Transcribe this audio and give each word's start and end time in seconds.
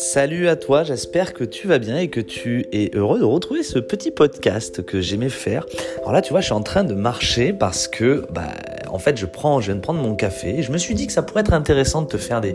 Salut 0.00 0.46
à 0.46 0.54
toi, 0.54 0.84
j'espère 0.84 1.34
que 1.34 1.42
tu 1.42 1.66
vas 1.66 1.80
bien 1.80 1.98
et 1.98 2.06
que 2.06 2.20
tu 2.20 2.68
es 2.70 2.92
heureux 2.94 3.18
de 3.18 3.24
retrouver 3.24 3.64
ce 3.64 3.80
petit 3.80 4.12
podcast 4.12 4.80
que 4.84 5.00
j'aimais 5.00 5.28
faire. 5.28 5.66
Alors 5.98 6.12
là, 6.12 6.22
tu 6.22 6.30
vois, 6.30 6.40
je 6.40 6.44
suis 6.44 6.54
en 6.54 6.62
train 6.62 6.84
de 6.84 6.94
marcher 6.94 7.52
parce 7.52 7.88
que, 7.88 8.24
bah, 8.30 8.46
en 8.88 9.00
fait, 9.00 9.18
je 9.18 9.26
prends, 9.26 9.60
je 9.60 9.66
viens 9.66 9.74
de 9.74 9.80
prendre 9.80 10.00
mon 10.00 10.14
café 10.14 10.56
et 10.56 10.62
je 10.62 10.70
me 10.70 10.78
suis 10.78 10.94
dit 10.94 11.08
que 11.08 11.12
ça 11.12 11.22
pourrait 11.22 11.40
être 11.40 11.52
intéressant 11.52 12.02
de 12.02 12.06
te 12.06 12.16
faire 12.16 12.40
des, 12.40 12.54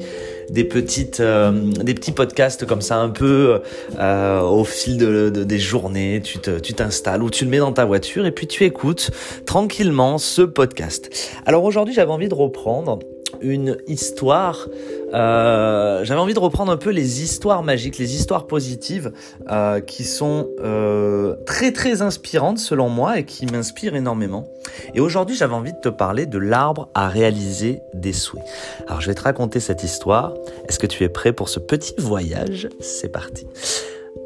des 0.52 0.64
petites, 0.64 1.20
euh, 1.20 1.52
des 1.52 1.94
petits 1.94 2.14
podcasts 2.14 2.66
comme 2.66 2.82
ça, 2.82 2.96
un 2.96 3.10
peu 3.10 3.60
euh, 4.00 4.40
au 4.40 4.64
fil 4.64 4.96
de, 4.96 5.30
de, 5.30 5.44
des 5.44 5.60
journées. 5.60 6.22
Tu 6.24 6.40
te, 6.40 6.60
tu 6.60 6.74
t'installes 6.74 7.22
ou 7.22 7.30
tu 7.30 7.44
le 7.44 7.52
mets 7.52 7.58
dans 7.58 7.74
ta 7.74 7.84
voiture 7.84 8.26
et 8.26 8.32
puis 8.32 8.48
tu 8.48 8.64
écoutes 8.64 9.12
tranquillement 9.46 10.18
ce 10.18 10.44
podcast. 10.44 11.10
Alors 11.46 11.66
aujourd'hui, 11.66 11.94
j'avais 11.94 12.14
envie 12.14 12.30
de 12.30 12.36
reprendre 12.36 13.00
une 13.42 13.78
histoire. 13.88 14.68
Euh, 15.14 16.04
J'avais 16.04 16.20
envie 16.20 16.34
de 16.34 16.40
reprendre 16.40 16.72
un 16.72 16.78
peu 16.78 16.90
les 16.90 17.22
histoires 17.22 17.64
magiques, 17.64 17.98
les 17.98 18.16
histoires 18.16 18.48
positives 18.48 19.12
euh, 19.50 19.80
qui 19.80 20.04
sont 20.04 20.48
euh, 20.60 21.36
très 21.46 21.72
très 21.72 22.02
inspirantes 22.02 22.58
selon 22.58 22.90
moi 22.90 23.20
et 23.20 23.26
qui 23.26 23.46
m'inspirent 23.46 23.96
énormément. 23.96 24.48
Et 24.94 25.00
aujourd'hui, 25.00 25.36
j'avais 25.36 25.54
envie 25.54 25.74
de 25.74 25.80
te 25.80 25.90
parler 25.90 26.26
de 26.26 26.38
l'arbre 26.38 26.90
à 26.94 27.08
réaliser 27.08 27.82
des 27.94 28.14
souhaits. 28.14 28.44
Alors, 28.88 29.02
je 29.02 29.08
vais 29.08 29.16
te 29.16 29.22
raconter 29.24 29.60
cette 29.60 29.84
histoire. 29.84 30.34
Est-ce 30.68 30.80
que 30.80 30.88
tu 30.88 31.04
es 31.04 31.10
prêt 31.10 31.34
pour 31.34 31.50
ce 31.50 31.60
petit 31.60 31.94
voyage? 31.98 32.70
C'est 32.80 33.10
parti. 33.10 33.46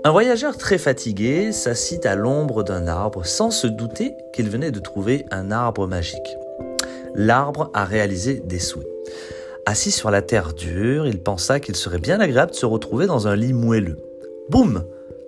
Un 0.04 0.12
voyageur 0.12 0.58
très 0.58 0.78
fatigué 0.78 1.52
s'assit 1.52 2.06
à 2.06 2.16
l'ombre 2.16 2.64
d'un 2.64 2.88
arbre 2.88 3.26
sans 3.26 3.52
se 3.52 3.68
douter 3.68 4.14
qu'il 4.34 4.50
venait 4.50 4.72
de 4.72 4.80
trouver 4.80 5.26
un 5.32 5.52
arbre 5.52 5.88
magique. 5.88 6.38
L'arbre 7.18 7.72
a 7.74 7.84
réalisé 7.84 8.42
des 8.46 8.60
souhaits. 8.60 8.88
Assis 9.66 9.92
sur 9.92 10.12
la 10.12 10.22
terre 10.22 10.54
dure, 10.54 11.08
il 11.08 11.20
pensa 11.20 11.60
qu'il 11.60 11.76
serait 11.76 11.98
bien 11.98 12.20
agréable 12.20 12.52
de 12.52 12.56
se 12.56 12.68
retrouver 12.68 13.08
dans 13.08 13.28
un 13.28 13.36
lit 13.36 13.54
moelleux. 13.54 13.98
Boum 14.50 14.86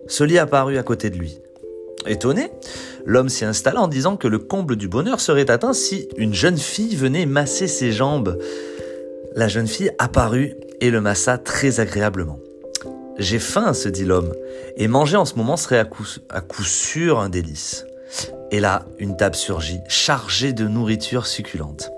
Ce 0.07 0.23
lit 0.23 0.37
apparut 0.37 0.77
à 0.77 0.83
côté 0.83 1.09
de 1.09 1.17
lui. 1.17 1.41
Étonné, 2.05 2.51
l'homme 3.05 3.27
s'y 3.27 3.43
installa 3.43 3.81
en 3.81 3.87
disant 3.87 4.17
que 4.17 4.27
le 4.27 4.37
comble 4.37 4.75
du 4.75 4.87
bonheur 4.87 5.19
serait 5.19 5.49
atteint 5.49 5.73
si 5.73 6.07
une 6.15 6.33
jeune 6.33 6.59
fille 6.59 6.95
venait 6.95 7.25
masser 7.25 7.67
ses 7.67 7.91
jambes. 7.91 8.37
La 9.35 9.47
jeune 9.47 9.67
fille 9.67 9.91
apparut 9.97 10.55
et 10.81 10.91
le 10.91 11.01
massa 11.01 11.39
très 11.39 11.79
agréablement. 11.79 12.39
J'ai 13.17 13.39
faim, 13.39 13.73
se 13.73 13.89
dit 13.89 14.05
l'homme, 14.05 14.31
et 14.77 14.87
manger 14.87 15.17
en 15.17 15.25
ce 15.25 15.35
moment 15.35 15.57
serait 15.57 15.79
à 15.79 15.85
coup, 15.85 16.07
à 16.29 16.39
coup 16.39 16.63
sûr 16.63 17.19
un 17.19 17.29
délice. 17.29 17.85
Et 18.51 18.59
là, 18.59 18.85
une 18.97 19.15
table 19.15 19.35
surgit, 19.35 19.81
chargée 19.87 20.53
de 20.53 20.67
nourriture 20.67 21.27
succulente. 21.27 21.91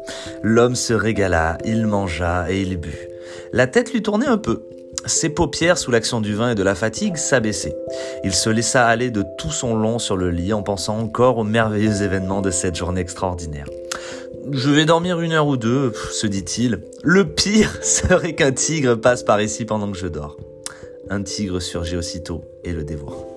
L'homme 0.44 0.76
se 0.76 0.94
régala, 0.94 1.58
il 1.64 1.88
mangea 1.88 2.52
et 2.52 2.62
il 2.62 2.78
but. 2.78 3.08
La 3.54 3.68
tête 3.68 3.94
lui 3.94 4.02
tournait 4.02 4.28
un 4.28 4.38
peu. 4.38 4.64
Ses 5.06 5.30
paupières, 5.30 5.78
sous 5.78 5.90
l'action 5.92 6.22
du 6.22 6.36
vin 6.36 6.52
et 6.52 6.56
de 6.56 6.62
la 6.62 6.76
fatigue, 6.76 7.16
s'abaissaient. 7.16 7.76
Il 8.24 8.34
se 8.34 8.50
laissa 8.50 8.86
aller 8.86 9.10
de 9.10 9.24
tout 9.38 9.50
son 9.50 9.76
long 9.76 9.98
sur 9.98 10.18
le 10.18 10.30
lit 10.30 10.54
en 10.54 10.62
pensant 10.62 11.00
encore 11.00 11.38
aux 11.38 11.44
merveilleux 11.44 12.04
événements 12.04 12.42
de 12.42 12.52
cette 12.52 12.76
journée 12.76 13.02
extraordinaire. 13.02 13.68
Je 14.52 14.70
vais 14.70 14.86
dormir 14.86 15.22
une 15.22 15.32
heure 15.32 15.48
ou 15.48 15.58
deux, 15.58 15.94
se 16.12 16.28
dit-il. 16.28 16.82
Le 17.04 17.26
pire 17.26 17.78
serait 17.82 18.36
qu'un 18.36 18.52
tigre 18.52 18.96
passe 18.96 19.24
par 19.24 19.42
ici 19.42 19.66
pendant 19.66 19.92
que 19.92 19.98
je 19.98 20.08
dors. 20.08 20.38
Un 21.10 21.24
tigre 21.24 21.62
surgit 21.62 21.98
aussitôt 21.98 22.44
et 22.64 22.74
le 22.74 22.84
dévore. 22.84 23.31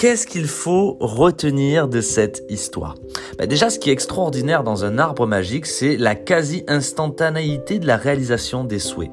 Qu'est-ce 0.00 0.26
qu'il 0.26 0.46
faut 0.46 0.96
retenir 0.98 1.86
de 1.86 2.00
cette 2.00 2.42
histoire? 2.48 2.94
Bah 3.38 3.46
Déjà, 3.46 3.68
ce 3.68 3.78
qui 3.78 3.90
est 3.90 3.92
extraordinaire 3.92 4.64
dans 4.64 4.86
un 4.86 4.96
arbre 4.96 5.26
magique, 5.26 5.66
c'est 5.66 5.98
la 5.98 6.14
quasi-instantanéité 6.14 7.78
de 7.78 7.86
la 7.86 7.98
réalisation 7.98 8.64
des 8.64 8.78
souhaits. 8.78 9.10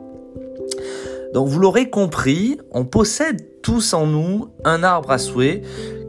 Donc 1.34 1.50
vous 1.50 1.60
l'aurez 1.60 1.90
compris, 1.90 2.58
on 2.72 2.86
possède 2.86 3.62
tous 3.62 3.94
en 3.94 4.08
nous 4.08 4.48
un 4.64 4.82
arbre 4.82 5.12
à 5.12 5.18
souhaits 5.18 5.62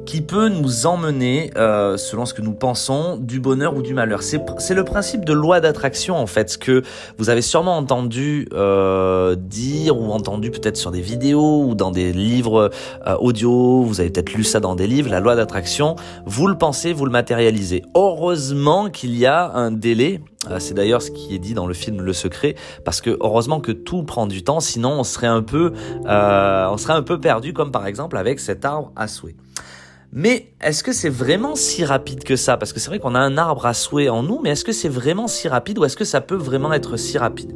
qui 0.08 0.22
peut 0.22 0.48
nous 0.48 0.86
emmener, 0.86 1.50
euh, 1.58 1.98
selon 1.98 2.24
ce 2.24 2.32
que 2.32 2.40
nous 2.40 2.54
pensons, 2.54 3.18
du 3.18 3.40
bonheur 3.40 3.76
ou 3.76 3.82
du 3.82 3.92
malheur. 3.92 4.22
C'est 4.22 4.72
le 4.72 4.82
principe 4.82 5.26
de 5.26 5.34
loi 5.34 5.60
d'attraction, 5.60 6.16
en 6.16 6.26
fait, 6.26 6.48
ce 6.48 6.56
que 6.56 6.82
vous 7.18 7.28
avez 7.28 7.42
sûrement 7.42 7.76
entendu 7.76 8.48
euh, 8.54 9.34
dire 9.34 10.00
ou 10.00 10.10
entendu 10.12 10.50
peut-être 10.50 10.78
sur 10.78 10.92
des 10.92 11.02
vidéos 11.02 11.62
ou 11.62 11.74
dans 11.74 11.90
des 11.90 12.14
livres 12.14 12.70
euh, 13.06 13.16
audio, 13.16 13.82
vous 13.82 14.00
avez 14.00 14.08
peut-être 14.08 14.32
lu 14.32 14.44
ça 14.44 14.60
dans 14.60 14.74
des 14.74 14.86
livres, 14.86 15.10
la 15.10 15.20
loi 15.20 15.36
d'attraction, 15.36 15.96
vous 16.24 16.46
le 16.46 16.56
pensez, 16.56 16.94
vous 16.94 17.04
le 17.04 17.12
matérialisez. 17.12 17.82
Heureusement 17.94 18.88
qu'il 18.88 19.14
y 19.14 19.26
a 19.26 19.52
un 19.52 19.70
délai 19.70 20.22
euh, 20.50 20.58
c'est 20.60 20.74
d'ailleurs 20.74 21.02
ce 21.02 21.10
qui 21.10 21.34
est 21.34 21.38
dit 21.38 21.54
dans 21.54 21.66
le 21.66 21.74
film 21.74 22.00
Le 22.00 22.12
Secret, 22.12 22.54
parce 22.84 23.00
que 23.00 23.16
heureusement 23.20 23.60
que 23.60 23.72
tout 23.72 24.04
prend 24.04 24.26
du 24.26 24.44
temps, 24.44 24.60
sinon 24.60 24.92
on 25.00 25.04
serait 25.04 25.26
un 25.26 25.42
peu, 25.42 25.72
euh, 26.06 26.68
on 26.70 26.76
serait 26.76 26.94
un 26.94 27.02
peu 27.02 27.20
perdu, 27.20 27.52
comme 27.52 27.72
par 27.72 27.86
exemple 27.86 28.16
avec 28.16 28.38
cet 28.38 28.64
arbre 28.64 28.92
à 28.96 29.08
souhait. 29.08 29.34
Mais 30.12 30.52
est-ce 30.62 30.82
que 30.82 30.92
c'est 30.92 31.08
vraiment 31.08 31.54
si 31.54 31.84
rapide 31.84 32.24
que 32.24 32.36
ça? 32.36 32.56
Parce 32.56 32.72
que 32.72 32.80
c'est 32.80 32.88
vrai 32.88 32.98
qu'on 32.98 33.14
a 33.14 33.20
un 33.20 33.36
arbre 33.36 33.66
à 33.66 33.74
souhait 33.74 34.08
en 34.08 34.22
nous, 34.22 34.40
mais 34.42 34.50
est-ce 34.50 34.64
que 34.64 34.72
c'est 34.72 34.88
vraiment 34.88 35.28
si 35.28 35.48
rapide 35.48 35.78
ou 35.78 35.84
est-ce 35.84 35.96
que 35.96 36.04
ça 36.04 36.20
peut 36.20 36.36
vraiment 36.36 36.72
être 36.72 36.96
si 36.96 37.18
rapide? 37.18 37.54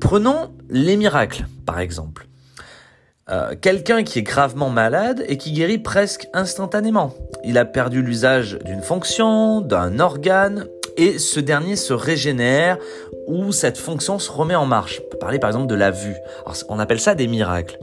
Prenons 0.00 0.54
les 0.70 0.96
miracles, 0.96 1.46
par 1.66 1.80
exemple. 1.80 2.26
Euh, 3.30 3.54
quelqu'un 3.58 4.02
qui 4.02 4.18
est 4.18 4.22
gravement 4.22 4.68
malade 4.68 5.24
et 5.28 5.38
qui 5.38 5.52
guérit 5.52 5.78
presque 5.78 6.26
instantanément. 6.34 7.14
Il 7.42 7.56
a 7.56 7.64
perdu 7.64 8.02
l'usage 8.02 8.58
d'une 8.64 8.82
fonction, 8.82 9.60
d'un 9.62 9.98
organe, 9.98 10.66
et 10.96 11.18
ce 11.18 11.40
dernier 11.40 11.76
se 11.76 11.92
régénère 11.92 12.78
ou 13.26 13.52
cette 13.52 13.78
fonction 13.78 14.18
se 14.18 14.30
remet 14.30 14.54
en 14.54 14.66
marche. 14.66 15.00
On 15.04 15.10
peut 15.10 15.18
parler 15.18 15.38
par 15.38 15.50
exemple 15.50 15.66
de 15.66 15.74
la 15.74 15.90
vue. 15.90 16.16
on 16.68 16.78
appelle 16.78 17.00
ça 17.00 17.14
des 17.14 17.26
miracles. 17.26 17.78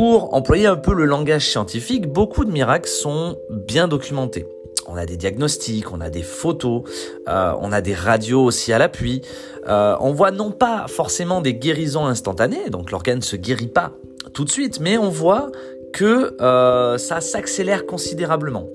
Pour 0.00 0.32
employer 0.32 0.64
un 0.64 0.76
peu 0.76 0.94
le 0.94 1.04
langage 1.04 1.50
scientifique, 1.50 2.06
beaucoup 2.10 2.46
de 2.46 2.50
miracles 2.50 2.88
sont 2.88 3.36
bien 3.50 3.86
documentés. 3.86 4.46
On 4.88 4.96
a 4.96 5.04
des 5.04 5.18
diagnostics, 5.18 5.92
on 5.92 6.00
a 6.00 6.08
des 6.08 6.22
photos, 6.22 6.84
euh, 7.28 7.52
on 7.60 7.70
a 7.70 7.82
des 7.82 7.92
radios 7.92 8.42
aussi 8.42 8.72
à 8.72 8.78
l'appui. 8.78 9.20
Euh, 9.68 9.94
on 10.00 10.14
voit 10.14 10.30
non 10.30 10.52
pas 10.52 10.86
forcément 10.88 11.42
des 11.42 11.52
guérisons 11.52 12.06
instantanées, 12.06 12.70
donc 12.70 12.92
l'organe 12.92 13.18
ne 13.18 13.22
se 13.22 13.36
guérit 13.36 13.66
pas 13.66 13.92
tout 14.32 14.46
de 14.46 14.50
suite, 14.50 14.80
mais 14.80 14.96
on 14.96 15.10
voit 15.10 15.50
que 15.92 16.34
euh, 16.40 16.96
ça 16.96 17.20
s'accélère 17.20 17.84
considérablement. 17.84 18.70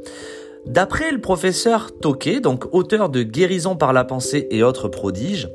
D'après 0.68 1.12
le 1.12 1.22
professeur 1.22 1.90
Toquet, 2.00 2.40
donc 2.40 2.72
auteur 2.72 3.10
de 3.10 3.24
Guérison 3.24 3.76
par 3.76 3.94
la 3.94 4.04
pensée 4.04 4.48
et 4.52 4.62
autres 4.62 4.90
prodiges, 4.90 5.50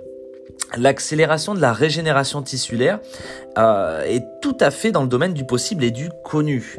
L'accélération 0.76 1.54
de 1.54 1.60
la 1.60 1.72
régénération 1.72 2.42
tissulaire 2.42 3.00
euh, 3.58 4.04
est 4.04 4.24
tout 4.40 4.56
à 4.60 4.70
fait 4.70 4.92
dans 4.92 5.02
le 5.02 5.08
domaine 5.08 5.32
du 5.32 5.44
possible 5.44 5.82
et 5.82 5.90
du 5.90 6.10
connu. 6.22 6.76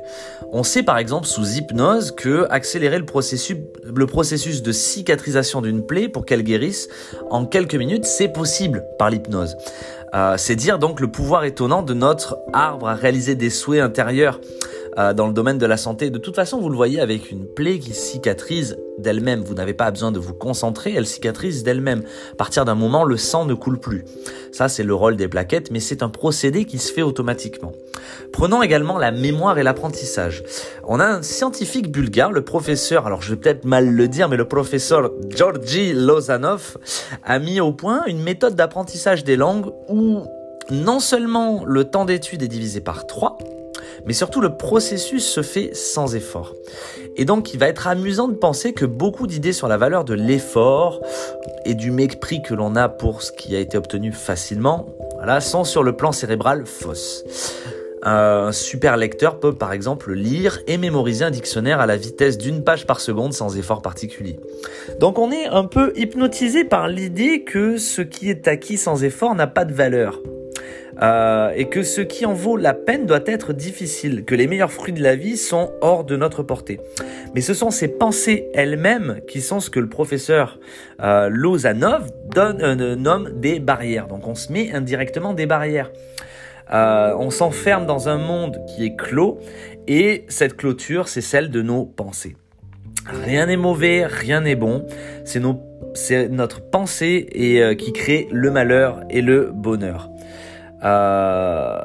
On 0.53 0.63
sait 0.63 0.83
par 0.83 0.97
exemple 0.97 1.27
sous 1.27 1.57
hypnose 1.57 2.11
que 2.11 2.47
accélérer 2.49 2.99
le 2.99 3.05
processus, 3.05 4.61
de 4.63 4.71
cicatrisation 4.71 5.61
d'une 5.61 5.85
plaie 5.85 6.07
pour 6.07 6.25
qu'elle 6.25 6.43
guérisse 6.43 6.87
en 7.29 7.45
quelques 7.45 7.75
minutes, 7.75 8.05
c'est 8.05 8.29
possible 8.29 8.85
par 8.97 9.09
l'hypnose. 9.09 9.57
Euh, 10.13 10.35
c'est 10.37 10.55
dire 10.55 10.79
donc 10.79 10.99
le 10.99 11.09
pouvoir 11.09 11.43
étonnant 11.43 11.83
de 11.83 11.93
notre 11.93 12.37
arbre 12.53 12.87
à 12.87 12.95
réaliser 12.95 13.35
des 13.35 13.49
souhaits 13.49 13.81
intérieurs. 13.81 14.39
Euh, 14.97 15.13
dans 15.13 15.27
le 15.27 15.31
domaine 15.31 15.57
de 15.57 15.65
la 15.65 15.77
santé. 15.77 16.09
De 16.09 16.17
toute 16.17 16.35
façon, 16.35 16.59
vous 16.59 16.67
le 16.67 16.75
voyez 16.75 16.99
avec 16.99 17.31
une 17.31 17.45
plaie 17.45 17.79
qui 17.79 17.93
cicatrise 17.93 18.77
d'elle-même. 18.97 19.41
Vous 19.41 19.53
n'avez 19.53 19.73
pas 19.73 19.89
besoin 19.89 20.11
de 20.11 20.19
vous 20.19 20.33
concentrer, 20.33 20.93
elle 20.93 21.07
cicatrise 21.07 21.63
d'elle-même. 21.63 22.03
À 22.33 22.35
partir 22.35 22.65
d'un 22.65 22.75
moment, 22.75 23.05
le 23.05 23.15
sang 23.15 23.45
ne 23.45 23.53
coule 23.53 23.79
plus. 23.79 24.03
Ça, 24.51 24.67
c'est 24.67 24.83
le 24.83 24.93
rôle 24.93 25.15
des 25.15 25.29
plaquettes, 25.29 25.71
mais 25.71 25.79
c'est 25.79 26.03
un 26.03 26.09
procédé 26.09 26.65
qui 26.65 26.77
se 26.77 26.91
fait 26.91 27.03
automatiquement. 27.03 27.71
Prenons 28.33 28.61
également 28.61 28.97
la 28.97 29.11
mémoire 29.11 29.57
et 29.57 29.63
l'apprentissage. 29.63 30.43
On 30.85 30.99
a 30.99 31.05
un 31.05 31.21
scientifique 31.21 31.89
bulgare, 31.89 32.33
le 32.33 32.43
professeur, 32.43 33.07
alors 33.07 33.21
je 33.21 33.29
vais 33.29 33.39
peut-être 33.39 33.63
mal 33.63 33.89
le 33.89 34.07
dire, 34.09 34.27
mais 34.27 34.37
le 34.37 34.47
professeur 34.47 35.11
Georgi 35.29 35.93
Lozanov 35.93 36.77
a 37.23 37.39
mis 37.39 37.61
au 37.61 37.71
point 37.71 38.03
une 38.07 38.21
méthode 38.21 38.55
d'apprentissage 38.55 39.23
des 39.23 39.37
langues 39.37 39.71
où 39.87 40.23
non 40.69 40.99
seulement 40.99 41.63
le 41.65 41.85
temps 41.85 42.03
d'étude 42.03 42.43
est 42.43 42.49
divisé 42.49 42.81
par 42.81 43.07
3, 43.07 43.37
mais 44.05 44.13
surtout 44.13 44.41
le 44.41 44.55
processus 44.55 45.25
se 45.25 45.41
fait 45.41 45.71
sans 45.73 46.15
effort. 46.15 46.55
Et 47.17 47.25
donc 47.25 47.53
il 47.53 47.59
va 47.59 47.67
être 47.67 47.87
amusant 47.87 48.27
de 48.27 48.35
penser 48.35 48.73
que 48.73 48.85
beaucoup 48.85 49.27
d'idées 49.27 49.53
sur 49.53 49.67
la 49.67 49.77
valeur 49.77 50.05
de 50.05 50.13
l'effort 50.13 51.01
et 51.65 51.75
du 51.75 51.91
mépris 51.91 52.41
que 52.41 52.53
l'on 52.53 52.75
a 52.75 52.89
pour 52.89 53.21
ce 53.21 53.31
qui 53.31 53.55
a 53.55 53.59
été 53.59 53.77
obtenu 53.77 54.11
facilement, 54.11 54.87
sont 55.39 55.63
sur 55.63 55.83
le 55.83 55.95
plan 55.95 56.11
cérébral 56.11 56.65
fausses. 56.65 57.23
Un 58.03 58.51
super 58.51 58.97
lecteur 58.97 59.39
peut 59.39 59.53
par 59.53 59.73
exemple 59.73 60.13
lire 60.13 60.59
et 60.65 60.77
mémoriser 60.77 61.23
un 61.23 61.29
dictionnaire 61.29 61.79
à 61.79 61.85
la 61.85 61.97
vitesse 61.97 62.39
d'une 62.39 62.63
page 62.63 62.87
par 62.87 62.99
seconde 62.99 63.33
sans 63.33 63.57
effort 63.57 63.83
particulier. 63.83 64.39
Donc 64.99 65.19
on 65.19 65.31
est 65.31 65.45
un 65.45 65.65
peu 65.65 65.93
hypnotisé 65.95 66.63
par 66.63 66.87
l'idée 66.87 67.43
que 67.43 67.77
ce 67.77 68.01
qui 68.01 68.29
est 68.31 68.47
acquis 68.47 68.77
sans 68.77 69.03
effort 69.03 69.35
n'a 69.35 69.47
pas 69.47 69.65
de 69.65 69.73
valeur. 69.73 70.19
Euh, 71.01 71.51
et 71.55 71.65
que 71.69 71.83
ce 71.83 72.01
qui 72.01 72.25
en 72.25 72.33
vaut 72.33 72.57
la 72.57 72.73
peine 72.73 73.05
doit 73.05 73.21
être 73.25 73.53
difficile, 73.53 74.25
que 74.25 74.35
les 74.35 74.47
meilleurs 74.47 74.71
fruits 74.71 74.93
de 74.93 75.01
la 75.01 75.15
vie 75.15 75.37
sont 75.37 75.71
hors 75.81 76.03
de 76.03 76.17
notre 76.17 76.43
portée. 76.43 76.79
Mais 77.33 77.41
ce 77.41 77.53
sont 77.53 77.71
ces 77.71 77.87
pensées 77.87 78.49
elles-mêmes 78.53 79.19
qui 79.27 79.41
sont 79.41 79.59
ce 79.59 79.69
que 79.69 79.79
le 79.79 79.87
professeur 79.87 80.59
euh, 81.01 81.29
Lozanov 81.29 82.11
donne, 82.33 82.61
euh, 82.61 82.95
nomme 82.95 83.31
des 83.39 83.59
barrières. 83.59 84.07
Donc 84.07 84.27
on 84.27 84.35
se 84.35 84.51
met 84.51 84.73
indirectement 84.73 85.33
des 85.33 85.45
barrières. 85.45 85.91
On 86.73 87.31
s'enferme 87.31 87.85
dans 87.85 88.07
un 88.07 88.17
monde 88.17 88.57
qui 88.65 88.85
est 88.85 88.95
clos 88.95 89.39
et 89.87 90.23
cette 90.29 90.55
clôture, 90.55 91.09
c'est 91.09 91.19
celle 91.19 91.49
de 91.49 91.61
nos 91.61 91.83
pensées. 91.83 92.37
Rien 93.25 93.47
n'est 93.47 93.57
mauvais, 93.57 94.05
rien 94.05 94.39
n'est 94.39 94.55
bon. 94.55 94.85
C'est 95.25 96.29
notre 96.29 96.61
pensée 96.61 97.27
et, 97.33 97.75
qui 97.75 97.91
crée 97.91 98.29
le 98.31 98.51
malheur 98.51 99.01
et 99.09 99.21
le 99.21 99.51
bonheur. 99.53 100.09
Euh, 100.83 101.81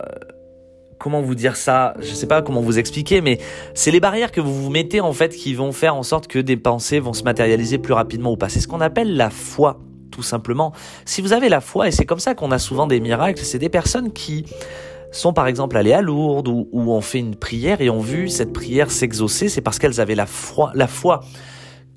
comment 0.98 1.20
vous 1.20 1.34
dire 1.34 1.56
ça? 1.56 1.94
Je 2.00 2.12
sais 2.12 2.26
pas 2.26 2.43
comment 2.43 2.60
vous 2.60 2.78
expliquer, 2.78 3.20
mais 3.20 3.38
c'est 3.75 3.90
les 3.90 4.00
barrières 4.00 4.32
que 4.32 4.40
vous 4.40 4.54
vous 4.54 4.70
mettez 4.70 5.00
en 5.00 5.12
fait 5.12 5.34
qui 5.34 5.54
vont 5.54 5.72
faire 5.72 5.94
en 5.94 6.02
sorte 6.02 6.26
que 6.26 6.38
des 6.38 6.56
pensées 6.56 6.98
vont 6.98 7.12
se 7.12 7.22
matérialiser 7.22 7.78
plus 7.78 7.94
rapidement 7.94 8.32
ou 8.32 8.37
pas. 8.37 8.48
C'est 8.48 8.60
ce 8.60 8.69
qu'on 8.69 8.81
appelle 8.81 9.16
la 9.16 9.31
foi, 9.31 9.78
tout 10.10 10.22
simplement. 10.22 10.72
Si 11.04 11.20
vous 11.20 11.32
avez 11.32 11.48
la 11.48 11.60
foi, 11.60 11.88
et 11.88 11.90
c'est 11.90 12.06
comme 12.06 12.20
ça 12.20 12.34
qu'on 12.34 12.50
a 12.50 12.58
souvent 12.58 12.87
des 12.87 13.00
miracles, 13.00 13.43
c'est 13.43 13.58
des 13.58 13.69
personnes 13.69 14.12
qui 14.12 14.46
sont 15.12 15.32
par 15.32 15.46
exemple 15.46 15.76
allées 15.76 15.93
à 15.93 16.02
Lourdes 16.02 16.48
ou, 16.48 16.69
ont 16.72 17.00
fait 17.00 17.20
une 17.20 17.37
prière 17.37 17.81
et 17.81 17.88
ont 17.90 18.00
vu 18.00 18.28
cette 18.28 18.52
prière 18.52 18.90
s'exaucer, 18.90 19.48
c'est 19.48 19.60
parce 19.60 19.78
qu'elles 19.78 20.00
avaient 20.00 20.14
la 20.14 20.26
foi 20.26 20.72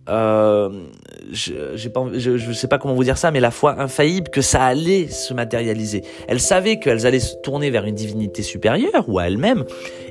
euh, 0.10 0.70
je 1.32 1.54
je, 1.76 2.52
sais 2.54 2.68
pas 2.68 2.78
comment 2.78 2.94
vous 2.94 3.04
dire 3.04 3.18
ça, 3.18 3.32
mais 3.32 3.40
la 3.40 3.52
foi 3.52 3.80
infaillible 3.80 4.30
que 4.30 4.42
ça 4.42 4.64
allait 4.64 5.08
se 5.08 5.34
matérialiser. 5.34 6.04
Elles 6.28 6.40
savaient 6.40 6.80
qu'elles 6.80 7.06
allaient 7.06 7.20
se 7.20 7.36
tourner 7.38 7.70
vers 7.70 7.86
une 7.86 7.96
divinité 7.96 8.42
supérieure 8.42 9.06
ou 9.08 9.20
à 9.20 9.28
elles-mêmes 9.28 9.66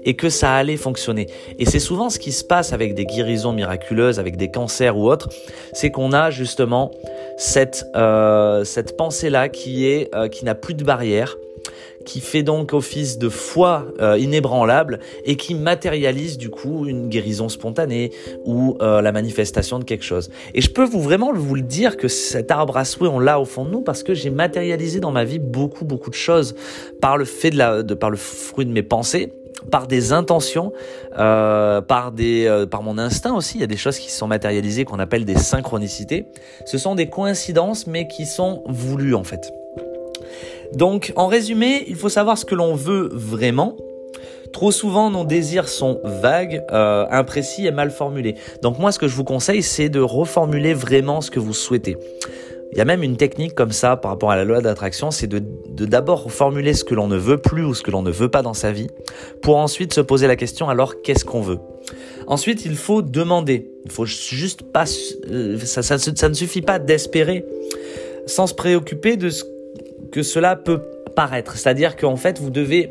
et 0.04 0.14
que 0.14 0.28
ça 0.30 0.54
allait 0.54 0.76
fonctionner. 0.76 1.26
Et 1.58 1.64
c'est 1.64 1.80
souvent 1.80 2.10
ce 2.10 2.18
qui 2.18 2.32
se 2.32 2.44
passe 2.44 2.72
avec 2.72 2.94
des 2.94 3.04
guérisons 3.04 3.52
miraculeuses, 3.52 4.20
avec 4.20 4.36
des 4.36 4.50
cancers 4.50 4.96
ou 4.96 5.10
autres, 5.10 5.28
c'est 5.72 5.90
qu'on 5.90 6.12
a 6.12 6.30
justement 6.30 6.90
cette 7.36 7.84
euh, 7.96 8.64
pensée 8.96 9.30
là 9.30 9.48
qui 9.48 10.06
euh, 10.14 10.28
qui 10.28 10.44
n'a 10.44 10.54
plus 10.54 10.74
de 10.74 10.84
barrière 10.84 11.36
qui 12.04 12.20
fait 12.20 12.42
donc 12.42 12.72
office 12.72 13.18
de 13.18 13.28
foi 13.28 13.86
euh, 14.00 14.18
inébranlable 14.18 15.00
et 15.24 15.36
qui 15.36 15.54
matérialise 15.54 16.38
du 16.38 16.48
coup 16.48 16.86
une 16.86 17.08
guérison 17.08 17.48
spontanée 17.48 18.12
ou 18.44 18.76
euh, 18.80 19.02
la 19.02 19.12
manifestation 19.12 19.78
de 19.78 19.84
quelque 19.84 20.04
chose. 20.04 20.30
Et 20.54 20.60
je 20.60 20.70
peux 20.70 20.84
vous 20.84 21.00
vraiment 21.00 21.32
vous 21.34 21.54
le 21.54 21.62
dire 21.62 21.96
que 21.96 22.08
cet 22.08 22.50
arbre 22.50 22.76
à 22.76 22.84
souhait 22.84 23.08
on 23.08 23.18
l'a 23.18 23.38
au 23.38 23.44
fond 23.44 23.64
de 23.64 23.70
nous 23.70 23.82
parce 23.82 24.02
que 24.02 24.14
j'ai 24.14 24.30
matérialisé 24.30 25.00
dans 25.00 25.12
ma 25.12 25.24
vie 25.24 25.38
beaucoup 25.38 25.84
beaucoup 25.84 26.10
de 26.10 26.14
choses 26.14 26.54
par 27.00 27.16
le 27.16 27.24
fait 27.24 27.50
de 27.50 27.58
la 27.58 27.82
de 27.82 27.94
par 27.94 28.10
le 28.10 28.16
fruit 28.16 28.64
de 28.64 28.72
mes 28.72 28.82
pensées 28.82 29.32
par 29.72 29.88
des 29.88 30.12
intentions, 30.12 30.72
euh, 31.18 31.80
par 31.80 32.12
des, 32.12 32.64
par 32.70 32.84
mon 32.84 32.96
instinct 32.96 33.34
aussi. 33.34 33.58
Il 33.58 33.60
y 33.60 33.64
a 33.64 33.66
des 33.66 33.76
choses 33.76 33.98
qui 33.98 34.10
sont 34.10 34.28
matérialisées 34.28 34.84
qu'on 34.84 35.00
appelle 35.00 35.24
des 35.24 35.36
synchronicités. 35.36 36.26
Ce 36.64 36.78
sont 36.78 36.94
des 36.94 37.08
coïncidences, 37.08 37.88
mais 37.88 38.06
qui 38.06 38.24
sont 38.24 38.62
voulues 38.66 39.16
en 39.16 39.24
fait. 39.24 39.52
Donc, 40.74 41.12
en 41.16 41.26
résumé, 41.26 41.84
il 41.88 41.96
faut 41.96 42.08
savoir 42.08 42.36
ce 42.38 42.44
que 42.44 42.54
l'on 42.54 42.74
veut 42.74 43.08
vraiment. 43.12 43.76
Trop 44.52 44.70
souvent, 44.70 45.10
nos 45.10 45.24
désirs 45.24 45.68
sont 45.68 46.00
vagues, 46.04 46.62
euh, 46.72 47.06
imprécis 47.10 47.66
et 47.66 47.70
mal 47.70 47.90
formulés. 47.90 48.34
Donc 48.62 48.78
moi, 48.78 48.92
ce 48.92 48.98
que 48.98 49.08
je 49.08 49.14
vous 49.14 49.24
conseille, 49.24 49.62
c'est 49.62 49.88
de 49.88 50.00
reformuler 50.00 50.74
vraiment 50.74 51.20
ce 51.20 51.30
que 51.30 51.38
vous 51.38 51.52
souhaitez. 51.52 51.96
Il 52.72 52.78
y 52.78 52.80
a 52.80 52.84
même 52.84 53.02
une 53.02 53.16
technique 53.16 53.54
comme 53.54 53.72
ça 53.72 53.96
par 53.96 54.10
rapport 54.10 54.30
à 54.30 54.36
la 54.36 54.44
loi 54.44 54.60
d'attraction, 54.60 55.10
c'est 55.10 55.26
de 55.26 55.42
d'abord 55.86 56.30
formuler 56.30 56.74
ce 56.74 56.84
que 56.84 56.94
l'on 56.94 57.08
ne 57.08 57.16
veut 57.16 57.38
plus 57.38 57.64
ou 57.64 57.74
ce 57.74 57.82
que 57.82 57.90
l'on 57.90 58.02
ne 58.02 58.10
veut 58.10 58.28
pas 58.28 58.42
dans 58.42 58.52
sa 58.52 58.72
vie, 58.72 58.88
pour 59.40 59.56
ensuite 59.56 59.94
se 59.94 60.02
poser 60.02 60.26
la 60.26 60.36
question 60.36 60.68
alors 60.68 61.00
qu'est-ce 61.00 61.24
qu'on 61.24 61.40
veut? 61.40 61.58
Ensuite, 62.26 62.66
il 62.66 62.76
faut 62.76 63.00
demander. 63.00 63.70
Il 63.86 63.90
faut 63.90 64.04
juste 64.04 64.62
pas, 64.62 64.84
euh, 65.30 65.58
ça, 65.60 65.82
ça, 65.82 65.96
ça 65.98 66.28
ne 66.28 66.34
suffit 66.34 66.60
pas 66.60 66.78
d'espérer, 66.78 67.44
sans 68.26 68.46
se 68.46 68.54
préoccuper 68.54 69.16
de 69.16 69.30
ce 69.30 69.44
que 70.12 70.22
cela 70.22 70.56
peut 70.56 70.80
paraître. 71.14 71.56
C'est-à-dire 71.56 71.96
qu'en 71.96 72.16
fait, 72.16 72.38
vous 72.38 72.50
devez 72.50 72.90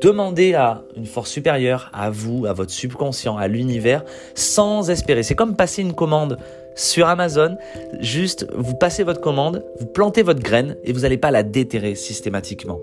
demander 0.00 0.54
à 0.54 0.82
une 0.96 1.06
force 1.06 1.30
supérieure, 1.30 1.90
à 1.92 2.10
vous, 2.10 2.46
à 2.46 2.52
votre 2.52 2.70
subconscient, 2.70 3.36
à 3.36 3.48
l'univers, 3.48 4.04
sans 4.34 4.90
espérer. 4.90 5.22
C'est 5.22 5.34
comme 5.34 5.56
passer 5.56 5.82
une 5.82 5.92
commande 5.92 6.38
sur 6.74 7.06
Amazon. 7.08 7.56
Juste, 8.00 8.46
vous 8.54 8.74
passez 8.74 9.02
votre 9.02 9.20
commande, 9.20 9.64
vous 9.78 9.86
plantez 9.86 10.22
votre 10.22 10.40
graine 10.40 10.76
et 10.84 10.92
vous 10.92 11.00
n'allez 11.00 11.18
pas 11.18 11.30
la 11.30 11.42
déterrer 11.42 11.94
systématiquement. 11.94 12.80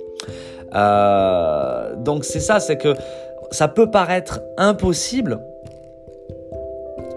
Euh, 0.76 1.96
donc 1.96 2.26
c'est 2.26 2.40
ça, 2.40 2.60
c'est 2.60 2.78
que 2.78 2.94
ça 3.52 3.68
peut 3.68 3.90
paraître 3.90 4.42
impossible, 4.58 5.40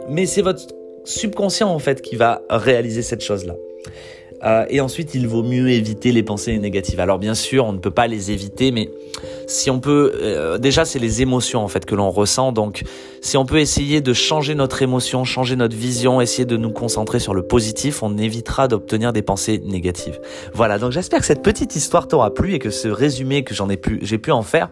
mais 0.08 0.26
c'est 0.26 0.42
votre 0.42 0.62
subconscient 1.04 1.68
en 1.68 1.78
fait 1.78 2.00
qui 2.00 2.16
va 2.16 2.40
réaliser 2.48 3.02
cette 3.02 3.22
chose-là. 3.22 3.54
Euh, 4.44 4.64
et 4.68 4.80
ensuite, 4.80 5.14
il 5.14 5.28
vaut 5.28 5.42
mieux 5.42 5.70
éviter 5.70 6.12
les 6.12 6.22
pensées 6.22 6.58
négatives. 6.58 7.00
Alors 7.00 7.18
bien 7.18 7.34
sûr, 7.34 7.64
on 7.64 7.72
ne 7.72 7.78
peut 7.78 7.90
pas 7.90 8.06
les 8.06 8.30
éviter, 8.30 8.72
mais 8.72 8.90
si 9.46 9.70
on 9.70 9.80
peut, 9.80 10.12
euh, 10.14 10.58
déjà 10.58 10.84
c'est 10.84 10.98
les 10.98 11.22
émotions 11.22 11.62
en 11.62 11.68
fait 11.68 11.84
que 11.84 11.94
l'on 11.94 12.10
ressent. 12.10 12.52
Donc 12.52 12.84
si 13.20 13.36
on 13.36 13.46
peut 13.46 13.58
essayer 13.58 14.00
de 14.00 14.12
changer 14.12 14.54
notre 14.54 14.82
émotion, 14.82 15.24
changer 15.24 15.56
notre 15.56 15.76
vision, 15.76 16.20
essayer 16.20 16.44
de 16.44 16.56
nous 16.56 16.70
concentrer 16.70 17.20
sur 17.20 17.34
le 17.34 17.42
positif, 17.42 18.02
on 18.02 18.18
évitera 18.18 18.68
d'obtenir 18.68 19.12
des 19.12 19.22
pensées 19.22 19.62
négatives. 19.64 20.20
Voilà. 20.54 20.78
Donc 20.78 20.92
j'espère 20.92 21.20
que 21.20 21.26
cette 21.26 21.42
petite 21.42 21.76
histoire 21.76 22.08
t'aura 22.08 22.34
plu 22.34 22.54
et 22.54 22.58
que 22.58 22.70
ce 22.70 22.88
résumé 22.88 23.44
que 23.44 23.54
j'en 23.54 23.68
ai 23.68 23.76
pu, 23.76 24.00
j'ai 24.02 24.18
pu 24.18 24.32
en 24.32 24.42
faire, 24.42 24.70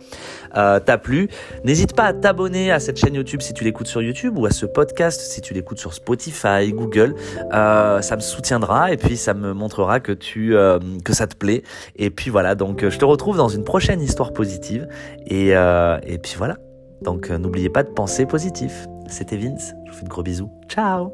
euh, 0.56 0.80
t'a 0.80 0.98
plu. 0.98 1.28
N'hésite 1.64 1.94
pas 1.94 2.04
à 2.04 2.12
t'abonner 2.12 2.72
à 2.72 2.80
cette 2.80 2.98
chaîne 2.98 3.14
YouTube 3.14 3.40
si 3.40 3.54
tu 3.54 3.64
l'écoutes 3.64 3.86
sur 3.86 4.02
YouTube 4.02 4.36
ou 4.36 4.46
à 4.46 4.50
ce 4.50 4.66
podcast 4.66 5.20
si 5.20 5.40
tu 5.40 5.54
l'écoutes 5.54 5.78
sur 5.78 5.94
Spotify, 5.94 6.72
Google. 6.72 7.14
Euh, 7.52 8.00
ça 8.02 8.16
me 8.16 8.20
soutiendra 8.20 8.92
et 8.92 8.96
puis 8.96 9.16
ça 9.16 9.34
me 9.34 9.52
montrera 9.52 10.00
que 10.00 10.12
tu 10.12 10.56
euh, 10.56 10.78
que 11.04 11.12
ça 11.12 11.26
te 11.26 11.36
plaît. 11.36 11.62
Et 11.96 12.10
puis 12.10 12.30
voilà. 12.30 12.54
Donc 12.54 12.88
je 12.88 12.98
te 12.98 13.04
retrouve 13.04 13.36
dans 13.36 13.48
une 13.48 13.64
prochaine 13.64 14.02
histoire 14.02 14.32
Et, 15.26 15.56
euh, 15.56 15.98
et 16.02 16.18
puis 16.18 16.34
voilà. 16.36 16.56
Donc 17.02 17.30
n'oubliez 17.30 17.70
pas 17.70 17.82
de 17.82 17.90
penser 17.90 18.26
positif. 18.26 18.86
C'était 19.08 19.36
Vince. 19.36 19.74
Je 19.86 19.90
vous 19.90 19.98
fais 19.98 20.04
de 20.04 20.08
gros 20.08 20.22
bisous. 20.22 20.50
Ciao 20.68 21.12